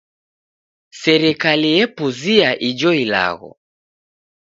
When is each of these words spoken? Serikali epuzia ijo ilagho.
Serikali 1.01 1.69
epuzia 1.81 2.49
ijo 2.69 2.91
ilagho. 3.03 3.51